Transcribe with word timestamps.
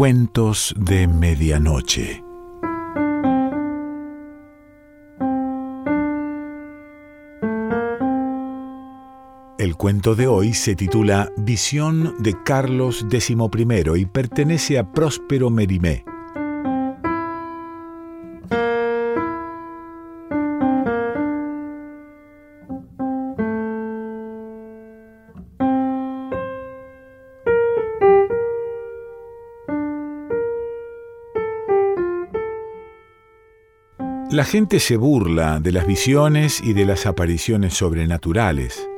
Cuentos 0.00 0.74
de 0.78 1.06
Medianoche. 1.06 2.24
El 9.58 9.76
cuento 9.76 10.14
de 10.14 10.26
hoy 10.26 10.54
se 10.54 10.74
titula 10.74 11.30
Visión 11.36 12.14
de 12.18 12.34
Carlos 12.46 13.04
XI 13.10 13.36
y 13.94 14.06
pertenece 14.06 14.78
a 14.78 14.90
Próspero 14.90 15.50
Merimé. 15.50 16.06
La 34.30 34.44
gente 34.44 34.78
se 34.78 34.96
burla 34.96 35.58
de 35.58 35.72
las 35.72 35.88
visiones 35.88 36.60
y 36.62 36.72
de 36.72 36.84
las 36.84 37.04
apariciones 37.04 37.74
sobrenaturales. 37.74 38.88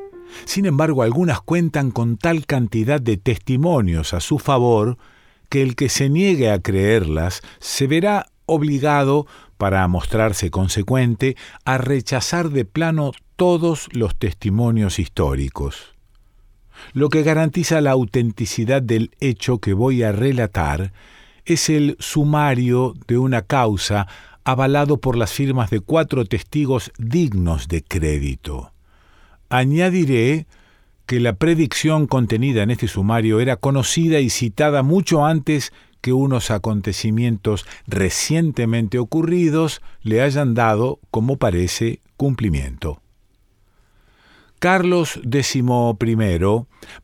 Sin 0.44 0.66
embargo, 0.66 1.02
algunas 1.02 1.40
cuentan 1.40 1.90
con 1.90 2.18
tal 2.18 2.44
cantidad 2.44 3.00
de 3.00 3.16
testimonios 3.16 4.12
a 4.12 4.20
su 4.20 4.38
favor 4.38 4.98
que 5.48 5.62
el 5.62 5.74
que 5.74 5.88
se 5.88 6.10
niegue 6.10 6.50
a 6.50 6.60
creerlas 6.60 7.40
se 7.60 7.86
verá 7.86 8.26
obligado, 8.44 9.26
para 9.56 9.88
mostrarse 9.88 10.50
consecuente, 10.50 11.36
a 11.64 11.78
rechazar 11.78 12.50
de 12.50 12.66
plano 12.66 13.12
todos 13.36 13.88
los 13.92 14.14
testimonios 14.14 14.98
históricos. 14.98 15.94
Lo 16.92 17.08
que 17.08 17.22
garantiza 17.22 17.80
la 17.80 17.92
autenticidad 17.92 18.82
del 18.82 19.12
hecho 19.18 19.60
que 19.60 19.72
voy 19.72 20.02
a 20.02 20.12
relatar 20.12 20.92
es 21.46 21.70
el 21.70 21.96
sumario 22.00 22.94
de 23.06 23.16
una 23.16 23.42
causa 23.42 24.06
avalado 24.44 24.98
por 24.98 25.16
las 25.16 25.32
firmas 25.32 25.70
de 25.70 25.80
cuatro 25.80 26.24
testigos 26.24 26.92
dignos 26.98 27.68
de 27.68 27.82
crédito. 27.82 28.72
Añadiré 29.48 30.46
que 31.06 31.20
la 31.20 31.34
predicción 31.34 32.06
contenida 32.06 32.62
en 32.62 32.70
este 32.70 32.88
sumario 32.88 33.40
era 33.40 33.56
conocida 33.56 34.20
y 34.20 34.30
citada 34.30 34.82
mucho 34.82 35.24
antes 35.24 35.72
que 36.00 36.12
unos 36.12 36.50
acontecimientos 36.50 37.64
recientemente 37.86 38.98
ocurridos 38.98 39.80
le 40.02 40.22
hayan 40.22 40.54
dado, 40.54 40.98
como 41.10 41.36
parece, 41.36 42.00
cumplimiento. 42.16 43.00
Carlos 44.62 45.18
XI, 45.28 45.64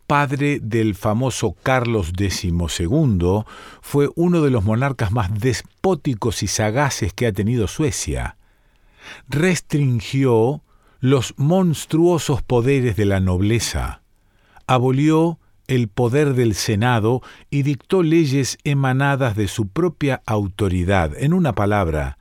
padre 0.06 0.61
del 0.62 0.95
famoso 0.95 1.56
Carlos 1.61 2.12
XII, 2.17 2.53
fue 3.81 4.11
uno 4.15 4.42
de 4.42 4.50
los 4.50 4.62
monarcas 4.62 5.11
más 5.11 5.41
despóticos 5.41 6.45
y 6.45 6.47
sagaces 6.47 7.12
que 7.12 7.27
ha 7.27 7.33
tenido 7.33 7.67
Suecia. 7.67 8.37
Restringió 9.28 10.62
los 11.00 11.34
monstruosos 11.37 12.42
poderes 12.42 12.95
de 12.95 13.06
la 13.06 13.19
nobleza, 13.19 14.03
abolió 14.69 15.41
el 15.67 15.89
poder 15.89 16.34
del 16.34 16.55
Senado 16.55 17.22
y 17.50 17.65
dictó 17.65 18.05
leyes 18.05 18.59
emanadas 18.62 19.34
de 19.34 19.48
su 19.48 19.67
propia 19.67 20.22
autoridad. 20.27 21.11
En 21.17 21.33
una 21.33 21.56
palabra, 21.56 22.19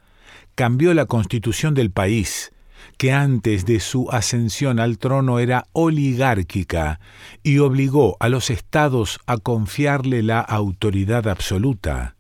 cambió 0.56 0.96
la 0.96 1.06
constitución 1.06 1.76
del 1.76 1.92
país, 1.92 2.54
que 2.98 3.12
antes 3.12 3.66
de 3.66 3.80
su 3.80 4.10
ascensión 4.12 4.80
al 4.80 4.98
trono 4.98 5.40
era 5.40 5.68
oligárquica 5.72 7.00
y 7.44 7.60
obligó 7.60 8.18
a 8.20 8.30
los 8.30 8.50
estados 8.50 9.20
a 9.28 9.38
confiarle 9.38 10.24
la 10.24 10.42
autoridad 10.42 11.28
absoluta. 11.28 12.16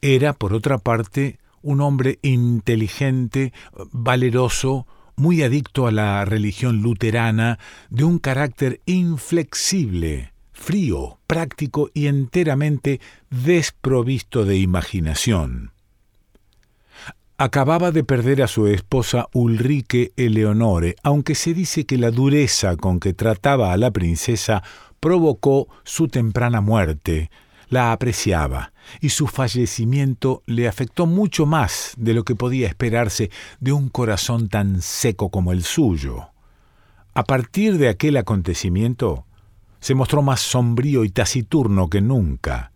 Era, 0.00 0.32
por 0.32 0.54
otra 0.54 0.78
parte, 0.78 1.38
un 1.62 1.80
hombre 1.80 2.18
inteligente, 2.22 3.52
valeroso, 3.92 4.86
muy 5.16 5.42
adicto 5.42 5.86
a 5.86 5.92
la 5.92 6.24
religión 6.24 6.82
luterana, 6.82 7.58
de 7.90 8.04
un 8.04 8.18
carácter 8.18 8.80
inflexible, 8.86 10.32
frío, 10.52 11.18
práctico 11.26 11.90
y 11.92 12.06
enteramente 12.06 13.00
desprovisto 13.30 14.44
de 14.44 14.58
imaginación. 14.58 15.72
Acababa 17.38 17.90
de 17.90 18.02
perder 18.02 18.42
a 18.42 18.46
su 18.46 18.66
esposa 18.66 19.28
Ulrike 19.34 20.14
Eleonore, 20.16 20.96
aunque 21.02 21.34
se 21.34 21.52
dice 21.52 21.84
que 21.84 21.98
la 21.98 22.10
dureza 22.10 22.78
con 22.78 22.98
que 22.98 23.12
trataba 23.12 23.74
a 23.74 23.76
la 23.76 23.90
princesa 23.90 24.62
provocó 25.00 25.68
su 25.84 26.08
temprana 26.08 26.62
muerte. 26.62 27.30
La 27.68 27.92
apreciaba, 27.92 28.72
y 29.02 29.10
su 29.10 29.26
fallecimiento 29.26 30.44
le 30.46 30.66
afectó 30.66 31.04
mucho 31.04 31.44
más 31.44 31.92
de 31.98 32.14
lo 32.14 32.24
que 32.24 32.36
podía 32.36 32.68
esperarse 32.68 33.30
de 33.60 33.72
un 33.72 33.90
corazón 33.90 34.48
tan 34.48 34.80
seco 34.80 35.28
como 35.30 35.52
el 35.52 35.62
suyo. 35.62 36.30
A 37.12 37.24
partir 37.24 37.76
de 37.76 37.90
aquel 37.90 38.16
acontecimiento, 38.16 39.26
se 39.80 39.94
mostró 39.94 40.22
más 40.22 40.40
sombrío 40.40 41.04
y 41.04 41.10
taciturno 41.10 41.90
que 41.90 42.00
nunca 42.00 42.72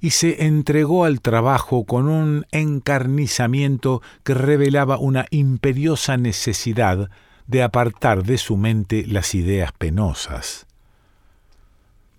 y 0.00 0.10
se 0.10 0.46
entregó 0.46 1.04
al 1.04 1.20
trabajo 1.20 1.84
con 1.84 2.08
un 2.08 2.46
encarnizamiento 2.52 4.02
que 4.22 4.34
revelaba 4.34 4.98
una 4.98 5.26
imperiosa 5.30 6.16
necesidad 6.16 7.10
de 7.46 7.62
apartar 7.62 8.22
de 8.24 8.38
su 8.38 8.56
mente 8.56 9.06
las 9.06 9.34
ideas 9.34 9.72
penosas. 9.72 10.66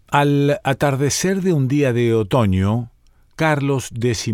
Al 0.07 0.59
atardecer 0.63 1.41
de 1.41 1.53
un 1.53 1.67
día 1.67 1.91
de 1.91 2.13
otoño, 2.13 2.91
Carlos 3.35 3.89
XI 3.89 4.33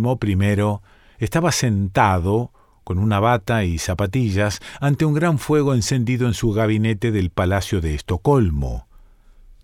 estaba 1.17 1.51
sentado, 1.51 2.51
con 2.83 2.99
una 2.99 3.19
bata 3.19 3.63
y 3.63 3.77
zapatillas, 3.77 4.59
ante 4.79 5.05
un 5.05 5.13
gran 5.13 5.39
fuego 5.39 5.73
encendido 5.73 6.27
en 6.27 6.33
su 6.33 6.51
gabinete 6.51 7.11
del 7.11 7.29
Palacio 7.29 7.79
de 7.79 7.95
Estocolmo. 7.95 8.87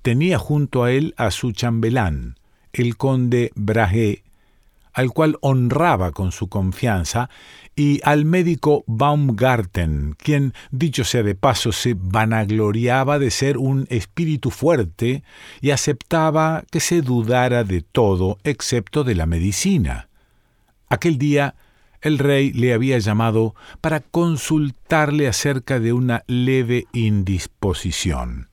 Tenía 0.02 0.38
junto 0.38 0.84
a 0.84 0.92
él 0.92 1.14
a 1.18 1.32
su 1.32 1.52
chambelán, 1.52 2.38
el 2.74 2.98
conde 2.98 3.52
Brahe, 3.56 4.24
al 4.94 5.12
cual 5.12 5.38
honraba 5.42 6.12
con 6.12 6.32
su 6.32 6.48
confianza, 6.50 7.30
y 7.76 8.00
al 8.04 8.26
médico 8.26 8.84
Baumgarten, 8.88 10.16
quien, 10.18 10.54
dicho 10.72 11.04
sea 11.04 11.22
de 11.22 11.36
paso, 11.36 11.72
se 11.72 11.96
vanagloriaba 11.96 13.20
de 13.20 13.30
ser 13.30 13.60
un 13.60 13.86
espíritu 13.90 14.50
fuerte 14.50 15.24
y 15.62 15.70
aceptaba 15.70 16.64
que 16.72 16.80
se 16.80 17.04
dudara 17.04 17.64
de 17.64 17.82
todo 17.82 18.40
excepto 18.44 19.04
de 19.04 19.14
la 19.14 19.28
medicina. 19.28 20.10
Aquel 20.90 21.20
día 21.20 21.54
el 22.02 22.20
rey 22.20 22.52
le 22.54 22.74
había 22.74 22.98
llamado 23.00 23.56
para 23.82 24.00
consultarle 24.00 25.28
acerca 25.28 25.80
de 25.80 25.94
una 25.94 26.24
leve 26.28 26.86
indisposición. 26.94 28.50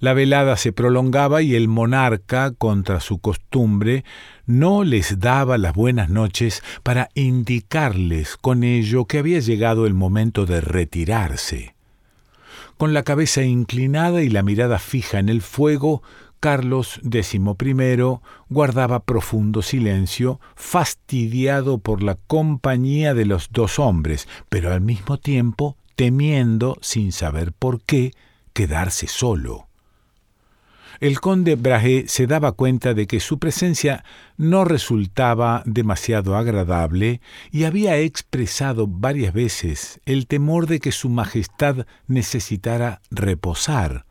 La 0.00 0.14
velada 0.14 0.56
se 0.56 0.72
prolongaba 0.72 1.42
y 1.42 1.54
el 1.54 1.68
monarca, 1.68 2.52
contra 2.52 3.00
su 3.00 3.18
costumbre, 3.18 4.04
no 4.46 4.84
les 4.84 5.18
daba 5.20 5.58
las 5.58 5.74
buenas 5.74 6.08
noches 6.08 6.62
para 6.82 7.08
indicarles 7.14 8.36
con 8.36 8.64
ello 8.64 9.04
que 9.06 9.18
había 9.18 9.40
llegado 9.40 9.86
el 9.86 9.94
momento 9.94 10.46
de 10.46 10.60
retirarse. 10.60 11.74
Con 12.76 12.94
la 12.94 13.02
cabeza 13.02 13.42
inclinada 13.42 14.22
y 14.22 14.28
la 14.28 14.42
mirada 14.42 14.78
fija 14.78 15.18
en 15.18 15.28
el 15.28 15.42
fuego, 15.42 16.02
Carlos 16.40 17.00
XI 17.08 17.38
guardaba 18.48 19.04
profundo 19.04 19.62
silencio, 19.62 20.40
fastidiado 20.56 21.78
por 21.78 22.02
la 22.02 22.16
compañía 22.26 23.14
de 23.14 23.26
los 23.26 23.50
dos 23.52 23.78
hombres, 23.78 24.26
pero 24.48 24.72
al 24.72 24.80
mismo 24.80 25.18
tiempo 25.18 25.76
temiendo, 25.94 26.76
sin 26.80 27.12
saber 27.12 27.52
por 27.52 27.80
qué, 27.82 28.10
quedarse 28.52 29.06
solo 29.06 29.68
el 31.02 31.18
conde 31.18 31.56
Brahe 31.56 32.04
se 32.06 32.28
daba 32.28 32.52
cuenta 32.52 32.94
de 32.94 33.08
que 33.08 33.18
su 33.18 33.40
presencia 33.40 34.04
no 34.36 34.64
resultaba 34.64 35.64
demasiado 35.66 36.36
agradable 36.36 37.20
y 37.50 37.64
había 37.64 37.98
expresado 37.98 38.86
varias 38.86 39.32
veces 39.34 40.00
el 40.06 40.28
temor 40.28 40.68
de 40.68 40.78
que 40.78 40.92
su 40.92 41.08
Majestad 41.08 41.86
necesitara 42.06 43.02
reposar. 43.10 44.06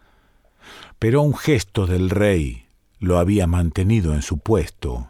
Pero 1.00 1.22
un 1.22 1.34
gesto 1.34 1.88
del 1.88 2.10
rey 2.10 2.66
lo 3.00 3.20
había 3.20 3.48
mantenido 3.48 4.14
en 4.14 4.22
su 4.22 4.40
puesto. 4.40 5.08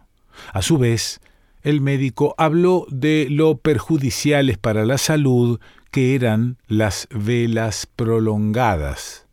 A 0.54 0.62
su 0.62 0.78
vez, 0.78 1.20
el 1.64 1.82
médico 1.82 2.36
habló 2.38 2.86
de 2.92 3.26
lo 3.28 3.58
perjudiciales 3.58 4.60
para 4.60 4.86
la 4.86 5.00
salud 5.00 5.60
que 5.90 6.14
eran 6.14 6.58
las 6.68 7.08
velas 7.10 7.88
prolongadas. 7.88 9.26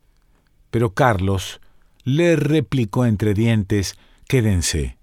Pero 0.70 0.94
Carlos 0.94 1.60
le 2.08 2.36
replicó 2.36 3.04
entre 3.04 3.34
dientes 3.34 3.98
Quédense. 4.26 4.96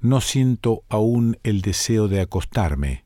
No 0.00 0.20
siento 0.20 0.82
aún 0.88 1.38
el 1.44 1.62
deseo 1.62 2.08
de 2.08 2.20
acostarme. 2.20 3.04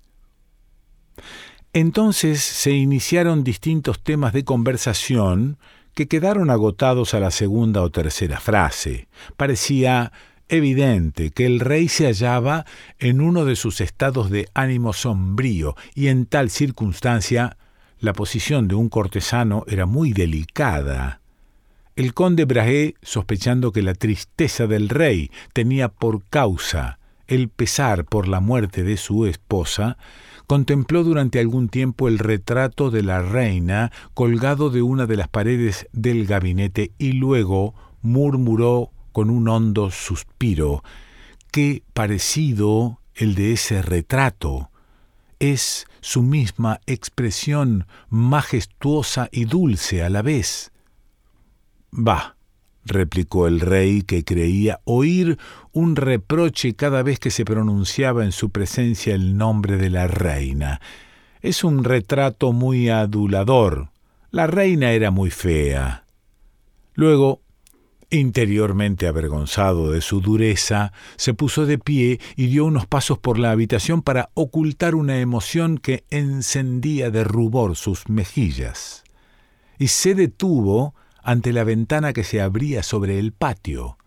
Entonces 1.75 2.41
se 2.41 2.70
iniciaron 2.70 3.44
distintos 3.44 4.02
temas 4.02 4.32
de 4.32 4.44
conversación 4.44 5.58
que 5.94 6.08
quedaron 6.08 6.49
agotados 6.49 7.12
a 7.12 7.20
la 7.20 7.31
segunda 7.31 7.82
o 7.82 7.91
tercera 7.91 8.41
frase. 8.41 9.08
Parecía 9.37 10.12
evidente 10.49 11.31
que 11.31 11.44
el 11.44 11.61
rey 11.61 11.88
se 11.88 12.06
hallaba 12.06 12.64
en 12.99 13.20
uno 13.20 13.44
de 13.44 13.56
sus 13.56 13.82
estados 13.82 14.31
de 14.31 14.49
ánimo 14.55 14.94
sombrío, 14.94 15.76
y 15.94 16.08
en 16.08 16.25
tal 16.25 16.49
circunstancia 16.49 17.58
la 17.99 18.14
posición 18.14 18.69
de 18.69 18.75
un 18.75 18.88
cortesano 18.88 19.64
era 19.69 19.85
muy 19.85 20.14
delicada. 20.14 21.20
El 21.96 22.12
conde 22.12 22.44
Brahé, 22.44 22.96
sospechando 23.02 23.70
que 23.70 23.81
la 23.81 23.94
tristeza 23.94 24.67
del 24.67 24.88
rey 24.88 25.31
tenía 25.52 25.88
por 25.88 26.25
causa 26.25 26.99
el 27.29 27.49
pesar 27.49 28.05
por 28.05 28.26
la 28.26 28.41
muerte 28.41 28.82
de 28.82 28.96
su 28.96 29.26
esposa, 29.26 29.96
contempló 30.49 31.05
durante 31.05 31.38
algún 31.38 31.69
tiempo 31.69 32.08
el 32.08 32.19
retrato 32.19 32.91
de 32.91 33.02
la 33.05 33.23
reina 33.23 33.93
colgado 34.12 34.70
de 34.70 34.82
una 34.82 35.06
de 35.06 35.17
las 35.17 35.29
paredes 35.29 35.87
del 35.93 36.26
gabinete 36.26 36.91
y 36.99 37.12
luego 37.12 37.75
murmuró 38.02 38.91
con 39.12 39.31
un 39.31 39.49
hondo 39.49 39.93
suspiro, 39.93 40.82
qué 41.52 41.85
parecido 41.93 42.99
el 43.14 43.37
de 43.37 43.52
ese 43.52 43.82
retrato. 43.82 44.69
Es 45.38 45.87
su 46.00 46.23
misma 46.23 46.81
expresión 46.87 47.87
majestuosa 48.08 49.29
y 49.31 49.44
dulce 49.44 50.02
a 50.02 50.11
la 50.11 50.23
vez. 50.23 50.73
Bah, 51.96 52.35
replicó 52.85 53.46
el 53.46 53.61
rey, 53.61 54.02
que 54.02 54.25
creía 54.25 54.81
oír 54.82 55.38
un 55.70 55.94
reproche 55.94 56.75
cada 56.75 57.05
vez 57.05 57.20
que 57.20 57.31
se 57.31 57.44
pronunciaba 57.44 58.25
en 58.25 58.32
su 58.32 58.50
presencia 58.50 59.14
el 59.14 59.37
nombre 59.37 59.76
de 59.76 59.91
la 59.91 60.08
reina. 60.08 60.81
Es 61.41 61.62
un 61.62 61.85
retrato 61.85 62.52
muy 62.52 62.88
adulador. 62.88 63.91
La 64.32 64.49
reina 64.49 64.91
era 64.91 65.12
muy 65.12 65.31
fea. 65.31 66.05
Luego, 66.94 67.43
interiormente 68.11 69.06
avergonzado 69.06 69.93
de 69.93 70.00
su 70.00 70.20
dureza, 70.20 70.93
se 71.14 71.32
puso 71.32 71.64
de 71.64 71.79
pie 71.79 72.19
y 72.35 72.46
dio 72.46 72.64
unos 72.64 72.88
pasos 72.88 73.20
por 73.20 73.38
la 73.38 73.52
habitación 73.52 74.02
para 74.02 74.31
ocultar 74.35 74.96
una 74.96 75.20
emoción 75.20 75.79
que 75.79 76.02
encendía 76.11 77.12
de 77.12 77.23
rubor 77.23 77.76
sus 77.76 78.08
mejillas. 78.08 79.05
Y 79.79 79.87
se 79.88 80.17
detuvo 80.17 80.96
ante 81.25 81.53
la 81.53 81.65
ventana 81.65 82.12
que 82.12 82.23
se 82.23 82.41
abría 82.41 82.82
sobre 82.82 83.19
el 83.19 83.32
patio. 83.32 83.99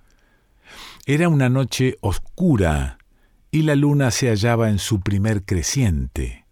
Era 1.06 1.30
una 1.30 1.50
noche 1.50 1.98
oscura 2.02 2.98
y 3.52 3.64
la 3.64 3.76
luna 3.76 4.12
se 4.12 4.30
hallaba 4.30 4.70
en 4.70 4.80
su 4.80 5.02
primer 5.02 5.44
creciente. 5.44 6.46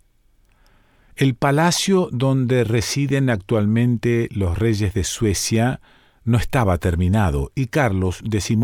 El 1.15 1.35
palacio 1.35 2.09
donde 2.11 2.63
residen 2.63 3.29
actualmente 3.29 4.27
los 4.31 4.57
reyes 4.57 4.93
de 4.93 5.03
Suecia 5.03 5.79
no 6.25 6.37
estaba 6.37 6.77
terminado 6.79 7.51
y 7.55 7.67
Carlos 7.67 8.21
XI, 8.29 8.57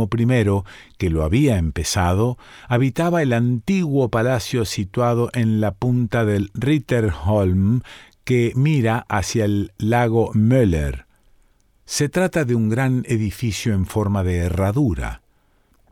que 0.97 1.09
lo 1.09 1.23
había 1.23 1.57
empezado, 1.57 2.37
habitaba 2.67 3.21
el 3.21 3.33
antiguo 3.33 4.09
palacio 4.09 4.65
situado 4.65 5.29
en 5.33 5.61
la 5.61 5.71
punta 5.71 6.25
del 6.25 6.49
Ritterholm 6.53 7.81
que 8.25 8.51
mira 8.55 9.05
hacia 9.07 9.45
el 9.45 9.71
lago 9.77 10.31
Möller, 10.33 11.05
se 11.91 12.07
trata 12.07 12.45
de 12.45 12.55
un 12.55 12.69
gran 12.69 13.03
edificio 13.05 13.73
en 13.73 13.85
forma 13.85 14.23
de 14.23 14.37
herradura. 14.37 15.23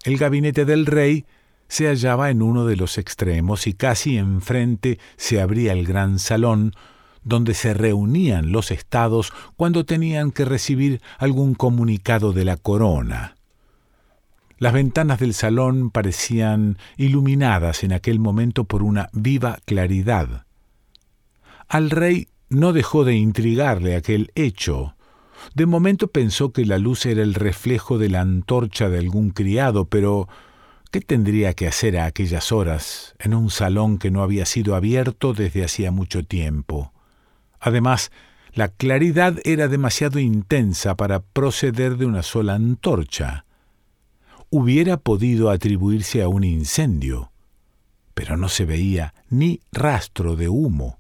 El 0.06 0.18
gabinete 0.18 0.64
del 0.64 0.86
rey 0.86 1.26
se 1.68 1.88
hallaba 1.88 2.30
en 2.30 2.42
uno 2.42 2.66
de 2.66 2.78
los 2.78 2.98
extremos 2.98 3.68
y 3.68 3.74
casi 3.74 4.18
enfrente 4.18 4.98
se 5.18 5.42
abría 5.42 5.74
el 5.74 5.86
gran 5.86 6.18
salón 6.18 6.72
donde 7.26 7.54
se 7.54 7.74
reunían 7.74 8.54
los 8.54 8.72
estados 8.72 9.34
cuando 9.58 9.86
tenían 9.86 10.32
que 10.32 10.46
recibir 10.46 11.02
algún 11.18 11.54
comunicado 11.54 12.32
de 12.32 12.46
la 12.46 12.56
corona. 12.56 13.36
Las 14.58 14.72
ventanas 14.72 15.20
del 15.20 15.34
salón 15.34 15.92
parecían 15.92 16.78
iluminadas 16.96 17.84
en 17.84 17.92
aquel 17.92 18.20
momento 18.20 18.64
por 18.64 18.84
una 18.84 19.10
viva 19.12 19.60
claridad. 19.66 20.46
Al 21.68 21.90
rey 21.90 22.30
no 22.48 22.72
dejó 22.72 23.04
de 23.04 23.16
intrigarle 23.16 23.98
aquel 23.98 24.32
hecho, 24.36 24.96
de 25.56 25.66
momento 25.66 26.08
pensó 26.08 26.52
que 26.52 26.66
la 26.66 26.78
luz 26.78 27.06
era 27.06 27.22
el 27.22 27.34
reflejo 27.34 27.98
de 27.98 28.10
la 28.10 28.22
antorcha 28.22 28.90
de 28.90 29.00
algún 29.00 29.32
criado, 29.32 29.86
pero 29.86 30.28
¿qué 30.92 31.02
tendría 31.02 31.54
que 31.54 31.68
hacer 31.68 31.98
a 31.98 32.06
aquellas 32.06 32.52
horas 32.52 33.16
en 33.20 33.34
un 33.34 33.50
salón 33.50 33.98
que 33.98 34.12
no 34.12 34.24
había 34.24 34.46
sido 34.46 34.76
abierto 34.76 35.34
desde 35.34 35.64
hacía 35.64 35.92
mucho 35.92 36.24
tiempo? 36.24 36.94
Además, 37.60 38.12
la 38.54 38.70
claridad 38.70 39.38
era 39.44 39.68
demasiado 39.68 40.20
intensa 40.20 40.96
para 40.96 41.20
proceder 41.22 41.98
de 41.98 42.06
una 42.06 42.24
sola 42.24 42.56
antorcha. 42.56 43.46
Hubiera 44.50 44.98
podido 44.98 45.52
atribuirse 45.52 46.24
a 46.24 46.28
un 46.28 46.44
incendio, 46.44 47.32
pero 48.16 48.38
no 48.38 48.50
se 48.50 48.66
veía 48.66 49.14
ni 49.30 49.62
rastro 49.72 50.36
de 50.36 50.50
humo. 50.50 51.00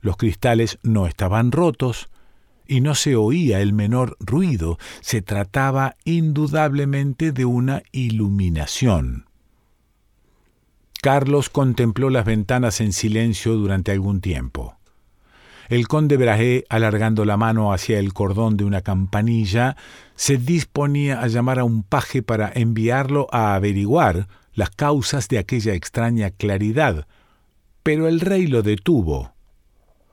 Los 0.00 0.16
cristales 0.16 0.78
no 0.82 1.06
estaban 1.06 1.52
rotos, 1.52 2.10
y 2.72 2.80
no 2.80 2.94
se 2.94 3.16
oía 3.16 3.60
el 3.60 3.74
menor 3.74 4.16
ruido, 4.18 4.78
se 5.02 5.20
trataba 5.20 5.96
indudablemente 6.04 7.30
de 7.30 7.44
una 7.44 7.82
iluminación. 7.92 9.26
Carlos 11.02 11.50
contempló 11.50 12.08
las 12.08 12.24
ventanas 12.24 12.80
en 12.80 12.94
silencio 12.94 13.56
durante 13.56 13.92
algún 13.92 14.22
tiempo. 14.22 14.76
El 15.68 15.86
conde 15.86 16.16
Brahé, 16.16 16.64
alargando 16.70 17.26
la 17.26 17.36
mano 17.36 17.74
hacia 17.74 17.98
el 17.98 18.14
cordón 18.14 18.56
de 18.56 18.64
una 18.64 18.80
campanilla, 18.80 19.76
se 20.14 20.38
disponía 20.38 21.20
a 21.20 21.26
llamar 21.26 21.58
a 21.58 21.64
un 21.64 21.82
paje 21.82 22.22
para 22.22 22.50
enviarlo 22.54 23.26
a 23.32 23.54
averiguar 23.54 24.28
las 24.54 24.70
causas 24.70 25.28
de 25.28 25.38
aquella 25.38 25.74
extraña 25.74 26.30
claridad, 26.30 27.06
pero 27.82 28.08
el 28.08 28.20
rey 28.20 28.46
lo 28.46 28.62
detuvo. 28.62 29.34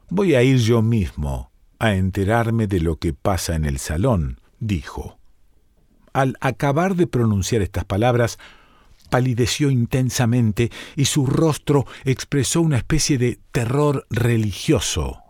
Voy 0.09 0.35
a 0.35 0.43
ir 0.43 0.57
yo 0.57 0.81
mismo, 0.81 1.48
a 1.79 1.95
enterarme 1.95 2.67
de 2.67 2.81
lo 2.81 2.97
que 2.97 3.13
pasa 3.13 3.55
en 3.55 3.65
el 3.65 3.79
salón, 3.79 4.39
dijo. 4.59 5.17
Al 6.13 6.35
acabar 6.41 6.95
de 6.95 7.07
pronunciar 7.07 7.61
estas 7.61 7.85
palabras, 7.85 8.37
palideció 9.09 9.71
intensamente 9.71 10.71
y 10.95 11.05
su 11.05 11.25
rostro 11.25 11.85
expresó 12.03 12.61
una 12.61 12.77
especie 12.77 13.17
de 13.17 13.39
terror 13.51 14.05
religioso. 14.09 15.23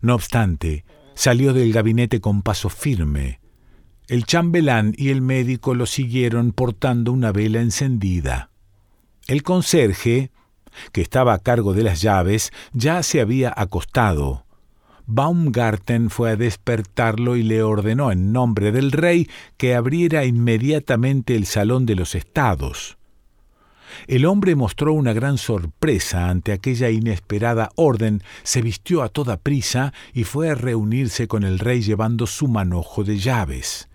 No 0.00 0.14
obstante, 0.14 0.84
salió 1.14 1.52
del 1.52 1.72
gabinete 1.72 2.20
con 2.20 2.42
paso 2.42 2.68
firme. 2.68 3.40
El 4.06 4.24
chambelán 4.24 4.94
y 4.96 5.10
el 5.10 5.20
médico 5.20 5.74
lo 5.74 5.86
siguieron 5.86 6.52
portando 6.52 7.12
una 7.12 7.32
vela 7.32 7.60
encendida. 7.60 8.50
El 9.26 9.42
conserje, 9.42 10.30
que 10.92 11.02
estaba 11.02 11.34
a 11.34 11.38
cargo 11.38 11.74
de 11.74 11.82
las 11.82 12.00
llaves, 12.00 12.52
ya 12.72 13.02
se 13.02 13.20
había 13.20 13.52
acostado. 13.54 14.46
Baumgarten 15.10 16.10
fue 16.10 16.32
a 16.32 16.36
despertarlo 16.36 17.36
y 17.36 17.42
le 17.42 17.62
ordenó 17.62 18.12
en 18.12 18.30
nombre 18.30 18.72
del 18.72 18.92
rey 18.92 19.26
que 19.56 19.74
abriera 19.74 20.26
inmediatamente 20.26 21.34
el 21.34 21.46
salón 21.46 21.86
de 21.86 21.94
los 21.94 22.14
estados. 22.14 22.98
El 24.06 24.26
hombre 24.26 24.54
mostró 24.54 24.92
una 24.92 25.14
gran 25.14 25.38
sorpresa 25.38 26.28
ante 26.28 26.52
aquella 26.52 26.90
inesperada 26.90 27.70
orden, 27.74 28.22
se 28.42 28.60
vistió 28.60 29.02
a 29.02 29.08
toda 29.08 29.38
prisa 29.38 29.94
y 30.12 30.24
fue 30.24 30.50
a 30.50 30.54
reunirse 30.54 31.26
con 31.26 31.42
el 31.42 31.58
rey 31.58 31.80
llevando 31.80 32.26
su 32.26 32.46
manojo 32.46 33.02
de 33.02 33.16
llaves. 33.16 33.88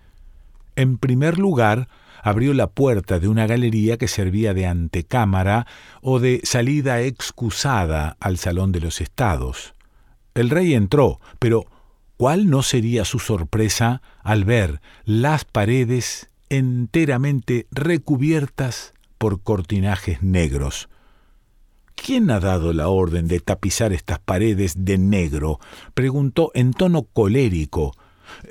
En 0.74 0.98
primer 0.98 1.38
lugar, 1.38 1.86
abrió 2.22 2.54
la 2.54 2.66
puerta 2.66 3.20
de 3.20 3.28
una 3.28 3.46
galería 3.46 3.98
que 3.98 4.08
servía 4.08 4.52
de 4.52 4.66
antecámara 4.66 5.68
o 6.02 6.18
de 6.18 6.40
salida 6.42 7.02
excusada 7.02 8.16
al 8.18 8.36
salón 8.36 8.72
de 8.72 8.80
los 8.80 9.00
estados. 9.00 9.74
El 10.34 10.50
rey 10.50 10.74
entró, 10.74 11.20
pero 11.38 11.66
¿cuál 12.16 12.50
no 12.50 12.62
sería 12.62 13.04
su 13.04 13.18
sorpresa 13.18 14.02
al 14.22 14.44
ver 14.44 14.80
las 15.04 15.44
paredes 15.44 16.30
enteramente 16.48 17.66
recubiertas 17.70 18.94
por 19.18 19.42
cortinajes 19.42 20.22
negros? 20.22 20.88
¿Quién 21.94 22.30
ha 22.30 22.40
dado 22.40 22.72
la 22.72 22.88
orden 22.88 23.28
de 23.28 23.40
tapizar 23.40 23.92
estas 23.92 24.18
paredes 24.18 24.84
de 24.84 24.98
negro? 24.98 25.60
preguntó 25.94 26.50
en 26.54 26.72
tono 26.72 27.04
colérico. 27.04 27.94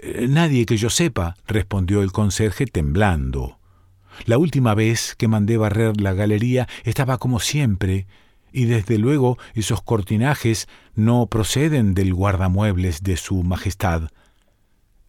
Eh, 0.02 0.28
nadie 0.30 0.66
que 0.66 0.78
yo 0.78 0.90
sepa, 0.90 1.36
respondió 1.46 2.02
el 2.02 2.12
conserje 2.12 2.66
temblando. 2.66 3.60
La 4.26 4.38
última 4.38 4.74
vez 4.74 5.16
que 5.18 5.28
mandé 5.28 5.58
barrer 5.58 6.00
la 6.00 6.14
galería 6.14 6.68
estaba 6.84 7.18
como 7.18 7.40
siempre, 7.40 8.08
y 8.54 8.66
desde 8.66 8.98
luego 8.98 9.38
esos 9.56 9.82
cortinajes 9.82 10.70
no 10.96 11.26
proceden 11.26 11.94
del 11.94 12.14
guardamuebles 12.14 13.04
de 13.04 13.18
su 13.18 13.44
Majestad. 13.44 14.10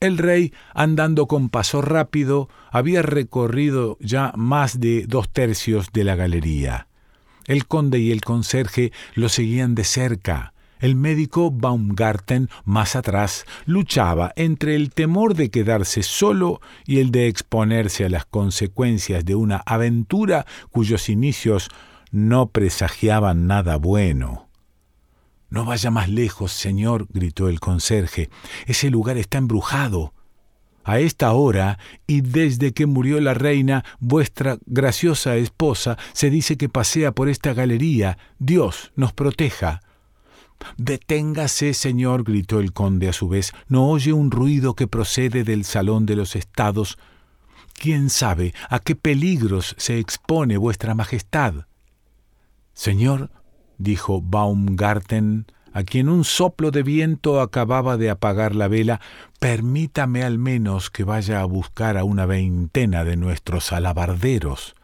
El 0.00 0.18
rey, 0.18 0.52
andando 0.74 1.26
con 1.26 1.48
paso 1.48 1.80
rápido, 1.80 2.48
había 2.70 3.02
recorrido 3.02 3.96
ya 4.00 4.32
más 4.36 4.80
de 4.80 5.06
dos 5.06 5.30
tercios 5.30 5.88
de 5.92 6.04
la 6.04 6.16
galería. 6.16 6.88
El 7.46 7.66
conde 7.66 7.98
y 7.98 8.10
el 8.10 8.22
conserje 8.22 8.92
lo 9.14 9.28
seguían 9.28 9.74
de 9.74 9.84
cerca. 9.84 10.52
El 10.80 10.96
médico 10.96 11.50
Baumgarten, 11.50 12.50
más 12.64 12.96
atrás, 12.96 13.46
luchaba 13.64 14.32
entre 14.36 14.76
el 14.76 14.90
temor 14.90 15.34
de 15.34 15.50
quedarse 15.50 16.02
solo 16.02 16.60
y 16.84 16.98
el 16.98 17.10
de 17.10 17.28
exponerse 17.28 18.04
a 18.04 18.10
las 18.10 18.26
consecuencias 18.26 19.24
de 19.24 19.34
una 19.34 19.62
aventura 19.64 20.44
cuyos 20.70 21.08
inicios 21.08 21.70
no 22.14 22.50
presagiaban 22.50 23.49
nada 23.49 23.75
bueno. 23.75 24.49
No 25.50 25.64
vaya 25.64 25.90
más 25.90 26.09
lejos, 26.09 26.52
señor, 26.52 27.09
gritó 27.11 27.49
el 27.49 27.59
conserje. 27.59 28.30
Ese 28.66 28.88
lugar 28.88 29.18
está 29.18 29.38
embrujado. 29.38 30.14
A 30.85 31.00
esta 31.00 31.33
hora, 31.33 31.80
y 32.06 32.21
desde 32.21 32.73
que 32.73 32.87
murió 32.87 33.21
la 33.21 33.35
reina, 33.35 33.85
vuestra 33.99 34.59
graciosa 34.64 35.35
esposa, 35.35 35.99
se 36.12 36.30
dice 36.30 36.56
que 36.56 36.68
pasea 36.68 37.11
por 37.11 37.28
esta 37.28 37.52
galería. 37.52 38.16
Dios 38.38 38.92
nos 38.94 39.12
proteja. 39.12 39.80
Deténgase, 40.76 41.75
señor, 41.75 42.23
gritó 42.23 42.61
el 42.61 42.73
conde 42.73 43.09
a 43.09 43.12
su 43.12 43.28
vez. 43.28 43.52
¿No 43.66 43.88
oye 43.88 44.12
un 44.12 44.30
ruido 44.30 44.75
que 44.75 44.87
procede 44.87 45.42
del 45.42 45.64
salón 45.64 46.06
de 46.06 46.14
los 46.14 46.37
estados? 46.37 46.97
¿Quién 47.73 48.09
sabe 48.09 48.54
a 48.71 48.78
qué 48.78 48.94
peligros 48.94 49.75
se 49.78 49.99
expone 49.99 50.56
vuestra 50.59 50.94
majestad? 50.94 51.66
Señor, 52.75 53.31
dijo 53.78 54.21
Baumgarten, 54.21 55.47
a 55.73 55.83
quien 55.83 56.09
un 56.09 56.25
soplo 56.25 56.71
de 56.71 56.85
viento 56.85 57.40
acababa 57.40 57.97
de 57.97 58.09
apagar 58.09 58.54
la 58.54 58.69
vela, 58.69 59.00
permítame 59.40 60.23
al 60.23 60.38
menos 60.38 60.88
que 60.90 61.02
vaya 61.02 61.40
a 61.40 61.45
buscar 61.45 61.97
a 61.97 62.04
una 62.04 62.26
veintena 62.26 63.04
de 63.04 63.16
nuestros 63.16 63.73
alabarderos. 63.73 64.76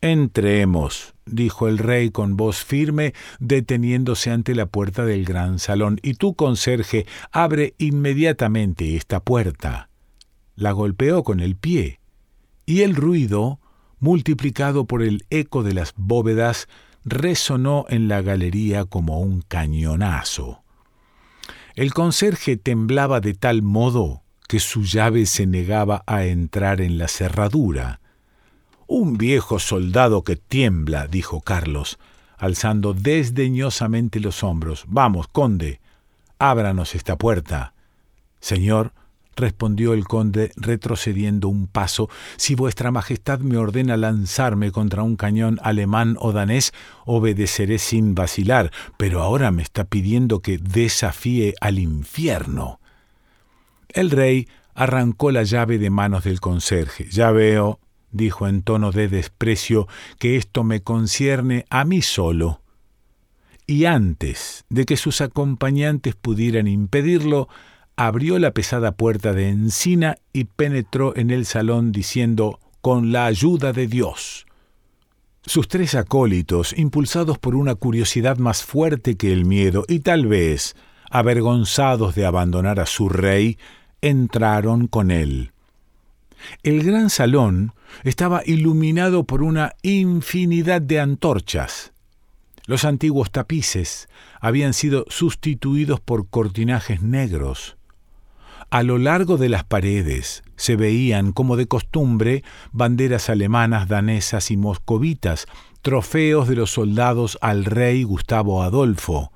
Entremos, 0.00 1.14
dijo 1.26 1.68
el 1.68 1.78
rey 1.78 2.10
con 2.10 2.36
voz 2.36 2.64
firme, 2.64 3.12
deteniéndose 3.38 4.30
ante 4.30 4.54
la 4.54 4.66
puerta 4.66 5.04
del 5.04 5.24
gran 5.24 5.58
salón, 5.58 5.98
y 6.02 6.14
tú, 6.14 6.34
conserje, 6.34 7.06
abre 7.30 7.74
inmediatamente 7.76 8.96
esta 8.96 9.20
puerta. 9.20 9.90
La 10.54 10.72
golpeó 10.72 11.22
con 11.22 11.40
el 11.40 11.56
pie, 11.56 12.00
y 12.64 12.80
el 12.80 12.94
ruido, 12.94 13.60
multiplicado 14.06 14.84
por 14.84 15.02
el 15.02 15.26
eco 15.30 15.64
de 15.64 15.74
las 15.74 15.92
bóvedas, 15.96 16.68
resonó 17.04 17.86
en 17.88 18.06
la 18.06 18.22
galería 18.22 18.84
como 18.84 19.18
un 19.18 19.42
cañonazo. 19.42 20.62
El 21.74 21.92
conserje 21.92 22.56
temblaba 22.56 23.20
de 23.20 23.34
tal 23.34 23.62
modo 23.62 24.22
que 24.46 24.60
su 24.60 24.84
llave 24.84 25.26
se 25.26 25.48
negaba 25.48 26.04
a 26.06 26.24
entrar 26.24 26.80
en 26.80 26.98
la 26.98 27.08
cerradura. 27.08 27.98
Un 28.86 29.18
viejo 29.18 29.58
soldado 29.58 30.22
que 30.22 30.36
tiembla, 30.36 31.08
dijo 31.08 31.40
Carlos, 31.40 31.98
alzando 32.38 32.94
desdeñosamente 32.94 34.20
los 34.20 34.44
hombros. 34.44 34.84
Vamos, 34.86 35.26
conde, 35.26 35.80
ábranos 36.38 36.94
esta 36.94 37.16
puerta. 37.18 37.74
Señor, 38.38 38.92
respondió 39.36 39.92
el 39.92 40.04
conde 40.04 40.50
retrocediendo 40.56 41.48
un 41.48 41.66
paso, 41.66 42.08
si 42.36 42.54
vuestra 42.54 42.90
Majestad 42.90 43.40
me 43.40 43.58
ordena 43.58 43.96
lanzarme 43.96 44.72
contra 44.72 45.02
un 45.02 45.16
cañón 45.16 45.58
alemán 45.62 46.16
o 46.18 46.32
danés, 46.32 46.72
obedeceré 47.04 47.78
sin 47.78 48.14
vacilar, 48.14 48.72
pero 48.96 49.22
ahora 49.22 49.50
me 49.50 49.62
está 49.62 49.84
pidiendo 49.84 50.40
que 50.40 50.58
desafíe 50.58 51.54
al 51.60 51.78
infierno. 51.78 52.80
El 53.88 54.10
rey 54.10 54.48
arrancó 54.74 55.30
la 55.30 55.42
llave 55.42 55.78
de 55.78 55.90
manos 55.90 56.24
del 56.24 56.40
conserje. 56.40 57.08
Ya 57.10 57.30
veo, 57.30 57.80
dijo 58.10 58.46
en 58.46 58.62
tono 58.62 58.92
de 58.92 59.08
desprecio, 59.08 59.88
que 60.18 60.36
esto 60.36 60.64
me 60.64 60.82
concierne 60.82 61.64
a 61.70 61.84
mí 61.84 62.02
solo. 62.02 62.62
Y 63.66 63.86
antes 63.86 64.64
de 64.68 64.84
que 64.84 64.96
sus 64.96 65.20
acompañantes 65.20 66.14
pudieran 66.14 66.68
impedirlo, 66.68 67.48
abrió 67.96 68.38
la 68.38 68.52
pesada 68.52 68.92
puerta 68.92 69.32
de 69.32 69.48
encina 69.48 70.16
y 70.32 70.44
penetró 70.44 71.16
en 71.16 71.30
el 71.30 71.46
salón 71.46 71.92
diciendo 71.92 72.60
con 72.82 73.10
la 73.10 73.26
ayuda 73.26 73.72
de 73.72 73.86
Dios. 73.86 74.46
Sus 75.42 75.68
tres 75.68 75.94
acólitos, 75.94 76.76
impulsados 76.76 77.38
por 77.38 77.54
una 77.54 77.74
curiosidad 77.74 78.36
más 78.36 78.64
fuerte 78.64 79.16
que 79.16 79.32
el 79.32 79.44
miedo, 79.44 79.84
y 79.88 80.00
tal 80.00 80.26
vez 80.26 80.76
avergonzados 81.10 82.14
de 82.14 82.26
abandonar 82.26 82.80
a 82.80 82.86
su 82.86 83.08
rey, 83.08 83.58
entraron 84.02 84.88
con 84.88 85.10
él. 85.10 85.52
El 86.62 86.82
gran 86.82 87.10
salón 87.10 87.72
estaba 88.04 88.42
iluminado 88.44 89.24
por 89.24 89.42
una 89.42 89.74
infinidad 89.82 90.82
de 90.82 91.00
antorchas. 91.00 91.92
Los 92.66 92.84
antiguos 92.84 93.30
tapices 93.30 94.08
habían 94.40 94.74
sido 94.74 95.06
sustituidos 95.08 96.00
por 96.00 96.28
cortinajes 96.28 97.00
negros. 97.00 97.76
A 98.76 98.82
lo 98.82 98.98
largo 98.98 99.38
de 99.38 99.48
las 99.48 99.64
paredes 99.64 100.42
se 100.56 100.76
veían, 100.76 101.32
como 101.32 101.56
de 101.56 101.66
costumbre, 101.66 102.44
banderas 102.72 103.30
alemanas, 103.30 103.88
danesas 103.88 104.50
y 104.50 104.58
moscovitas, 104.58 105.46
trofeos 105.80 106.46
de 106.46 106.56
los 106.56 106.72
soldados 106.72 107.38
al 107.40 107.64
rey 107.64 108.02
Gustavo 108.02 108.62
Adolfo. 108.62 109.32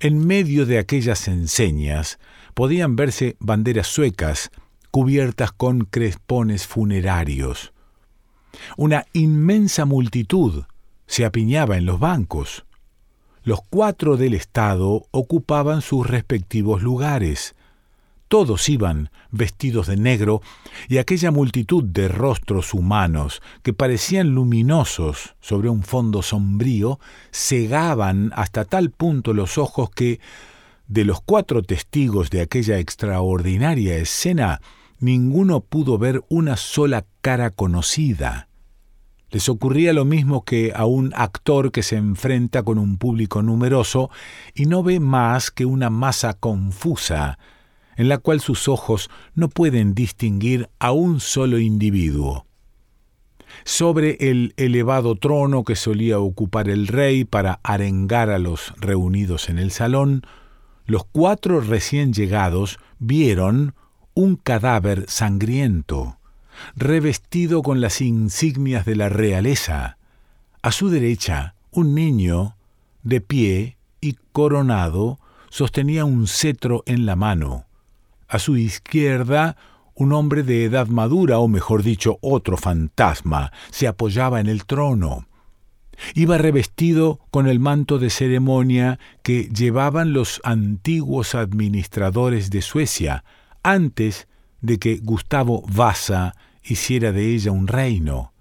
En 0.00 0.26
medio 0.26 0.66
de 0.66 0.80
aquellas 0.80 1.28
enseñas 1.28 2.18
podían 2.54 2.96
verse 2.96 3.36
banderas 3.38 3.86
suecas, 3.86 4.50
cubiertas 4.90 5.52
con 5.52 5.82
crespones 5.84 6.66
funerarios. 6.66 7.72
Una 8.76 9.06
inmensa 9.12 9.84
multitud 9.84 10.64
se 11.06 11.24
apiñaba 11.24 11.76
en 11.76 11.86
los 11.86 12.00
bancos. 12.00 12.64
Los 13.44 13.60
cuatro 13.62 14.16
del 14.16 14.34
Estado 14.34 15.06
ocupaban 15.12 15.82
sus 15.82 16.04
respectivos 16.04 16.82
lugares. 16.82 17.54
Todos 18.32 18.66
iban 18.70 19.10
vestidos 19.30 19.88
de 19.88 19.98
negro 19.98 20.40
y 20.88 20.96
aquella 20.96 21.30
multitud 21.30 21.84
de 21.84 22.08
rostros 22.08 22.72
humanos 22.72 23.42
que 23.62 23.74
parecían 23.74 24.30
luminosos 24.30 25.34
sobre 25.42 25.68
un 25.68 25.82
fondo 25.82 26.22
sombrío 26.22 26.98
cegaban 27.30 28.32
hasta 28.34 28.64
tal 28.64 28.90
punto 28.90 29.34
los 29.34 29.58
ojos 29.58 29.90
que, 29.90 30.18
de 30.86 31.04
los 31.04 31.20
cuatro 31.20 31.62
testigos 31.62 32.30
de 32.30 32.40
aquella 32.40 32.78
extraordinaria 32.78 33.96
escena, 33.96 34.62
ninguno 34.98 35.60
pudo 35.60 35.98
ver 35.98 36.24
una 36.30 36.56
sola 36.56 37.04
cara 37.20 37.50
conocida. 37.50 38.48
Les 39.30 39.46
ocurría 39.50 39.92
lo 39.92 40.06
mismo 40.06 40.42
que 40.42 40.72
a 40.74 40.86
un 40.86 41.12
actor 41.14 41.70
que 41.70 41.82
se 41.82 41.96
enfrenta 41.96 42.62
con 42.62 42.78
un 42.78 42.96
público 42.96 43.42
numeroso 43.42 44.08
y 44.54 44.64
no 44.64 44.82
ve 44.82 45.00
más 45.00 45.50
que 45.50 45.66
una 45.66 45.90
masa 45.90 46.32
confusa, 46.32 47.38
en 47.96 48.08
la 48.08 48.18
cual 48.18 48.40
sus 48.40 48.68
ojos 48.68 49.10
no 49.34 49.48
pueden 49.48 49.94
distinguir 49.94 50.68
a 50.78 50.92
un 50.92 51.20
solo 51.20 51.58
individuo. 51.58 52.46
Sobre 53.64 54.16
el 54.30 54.54
elevado 54.56 55.14
trono 55.14 55.64
que 55.64 55.76
solía 55.76 56.18
ocupar 56.18 56.68
el 56.68 56.86
rey 56.86 57.24
para 57.24 57.60
arengar 57.62 58.30
a 58.30 58.38
los 58.38 58.74
reunidos 58.78 59.48
en 59.48 59.58
el 59.58 59.70
salón, 59.70 60.22
los 60.86 61.04
cuatro 61.04 61.60
recién 61.60 62.12
llegados 62.12 62.78
vieron 62.98 63.74
un 64.14 64.36
cadáver 64.36 65.04
sangriento, 65.08 66.18
revestido 66.74 67.62
con 67.62 67.80
las 67.80 68.00
insignias 68.00 68.84
de 68.84 68.96
la 68.96 69.08
realeza. 69.08 69.96
A 70.60 70.72
su 70.72 70.90
derecha, 70.90 71.54
un 71.70 71.94
niño, 71.94 72.56
de 73.02 73.20
pie 73.20 73.76
y 74.00 74.16
coronado, 74.32 75.18
sostenía 75.50 76.04
un 76.04 76.26
cetro 76.26 76.82
en 76.86 77.06
la 77.06 77.16
mano. 77.16 77.66
A 78.32 78.38
su 78.38 78.56
izquierda, 78.56 79.58
un 79.94 80.14
hombre 80.14 80.42
de 80.42 80.64
edad 80.64 80.86
madura, 80.86 81.38
o 81.38 81.48
mejor 81.48 81.82
dicho, 81.82 82.16
otro 82.22 82.56
fantasma, 82.56 83.52
se 83.70 83.86
apoyaba 83.86 84.40
en 84.40 84.46
el 84.46 84.64
trono. 84.64 85.26
Iba 86.14 86.38
revestido 86.38 87.20
con 87.30 87.46
el 87.46 87.60
manto 87.60 87.98
de 87.98 88.08
ceremonia 88.08 88.98
que 89.22 89.50
llevaban 89.54 90.14
los 90.14 90.40
antiguos 90.44 91.34
administradores 91.34 92.48
de 92.48 92.62
Suecia, 92.62 93.22
antes 93.62 94.28
de 94.62 94.78
que 94.78 94.96
Gustavo 94.96 95.62
Vasa 95.68 96.34
hiciera 96.64 97.12
de 97.12 97.34
ella 97.34 97.52
un 97.52 97.66
reino. 97.66 98.32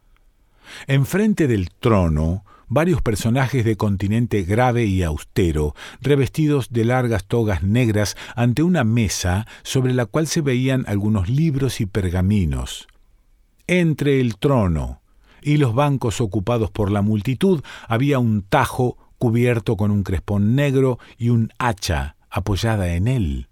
Enfrente 0.88 1.48
del 1.48 1.70
trono, 1.70 2.46
varios 2.72 3.02
personajes 3.02 3.66
de 3.66 3.76
continente 3.76 4.44
grave 4.44 4.86
y 4.86 5.04
austero, 5.04 5.76
revestidos 6.00 6.72
de 6.72 6.86
largas 6.86 7.26
togas 7.26 7.64
negras 7.64 8.16
ante 8.34 8.64
una 8.64 8.86
mesa 8.86 9.46
sobre 9.62 9.94
la 9.94 10.06
cual 10.06 10.26
se 10.26 10.40
veían 10.40 10.86
algunos 10.88 11.28
libros 11.28 11.82
y 11.82 11.86
pergaminos. 11.86 12.88
Entre 13.68 14.22
el 14.22 14.38
trono 14.38 15.02
y 15.42 15.58
los 15.58 15.76
bancos 15.76 16.22
ocupados 16.22 16.72
por 16.72 16.92
la 16.92 17.02
multitud 17.02 17.62
había 17.90 18.20
un 18.20 18.42
tajo 18.42 18.98
cubierto 19.18 19.76
con 19.76 19.92
un 19.92 20.04
crespón 20.04 20.56
negro 20.56 20.98
y 21.18 21.28
un 21.28 21.52
hacha 21.60 22.16
apoyada 22.30 22.94
en 22.96 23.10
él. 23.10 23.48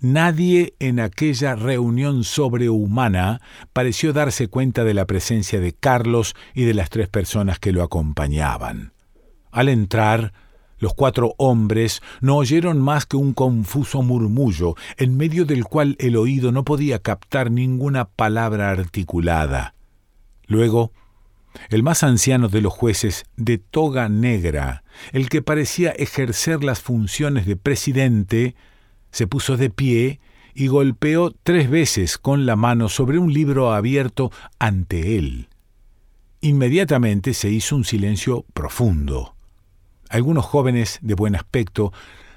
Nadie 0.00 0.74
en 0.78 1.00
aquella 1.00 1.54
reunión 1.54 2.24
sobrehumana 2.24 3.40
pareció 3.72 4.12
darse 4.12 4.48
cuenta 4.48 4.84
de 4.84 4.94
la 4.94 5.06
presencia 5.06 5.60
de 5.60 5.72
Carlos 5.72 6.34
y 6.54 6.64
de 6.64 6.74
las 6.74 6.90
tres 6.90 7.08
personas 7.08 7.58
que 7.58 7.72
lo 7.72 7.82
acompañaban. 7.82 8.92
Al 9.50 9.68
entrar, 9.68 10.32
Los 10.82 10.94
cuatro 10.94 11.36
hombres 11.38 12.02
no 12.20 12.38
oyeron 12.38 12.80
más 12.80 13.06
que 13.06 13.16
un 13.16 13.34
confuso 13.34 14.02
murmullo, 14.02 14.74
en 14.96 15.16
medio 15.16 15.44
del 15.44 15.62
cual 15.62 15.94
el 16.00 16.16
oído 16.16 16.50
no 16.50 16.64
podía 16.64 16.98
captar 16.98 17.52
ninguna 17.52 18.06
palabra 18.06 18.68
articulada. 18.70 19.76
Luego, 20.48 20.90
el 21.68 21.84
más 21.84 22.02
anciano 22.02 22.48
de 22.48 22.62
los 22.62 22.72
jueces, 22.72 23.26
de 23.36 23.58
toga 23.58 24.08
negra, 24.08 24.82
el 25.12 25.28
que 25.28 25.40
parecía 25.40 25.90
ejercer 25.90 26.64
las 26.64 26.80
funciones 26.80 27.46
de 27.46 27.54
presidente, 27.54 28.56
se 29.12 29.26
puso 29.26 29.56
de 29.56 29.70
pie 29.70 30.20
y 30.54 30.66
golpeó 30.66 31.32
tres 31.42 31.70
veces 31.70 32.18
con 32.18 32.44
la 32.46 32.56
mano 32.56 32.88
sobre 32.88 33.18
un 33.18 33.32
libro 33.32 33.72
abierto 33.72 34.30
ante 34.58 35.16
él. 35.16 35.48
Inmediatamente 36.40 37.34
se 37.34 37.50
hizo 37.50 37.76
un 37.76 37.84
silencio 37.84 38.44
profundo. 38.52 39.36
Algunos 40.08 40.44
jóvenes 40.44 40.98
de 41.00 41.14
buen 41.14 41.36
aspecto, 41.36 41.92